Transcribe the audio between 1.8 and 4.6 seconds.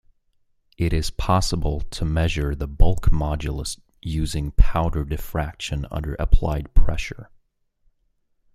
to measure the bulk modulus using